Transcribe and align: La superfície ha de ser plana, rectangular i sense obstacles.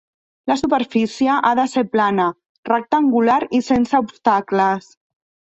La 0.51 0.55
superfície 0.59 1.35
ha 1.49 1.51
de 1.59 1.65
ser 1.73 1.83
plana, 1.97 2.25
rectangular 2.71 3.39
i 3.59 3.61
sense 3.69 4.01
obstacles. 4.09 4.91